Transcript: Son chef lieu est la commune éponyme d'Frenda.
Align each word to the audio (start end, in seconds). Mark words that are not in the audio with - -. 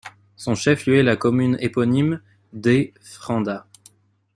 Son 0.35 0.55
chef 0.55 0.87
lieu 0.87 0.95
est 0.97 1.03
la 1.03 1.15
commune 1.15 1.57
éponyme 1.59 2.21
d'Frenda. 2.53 3.67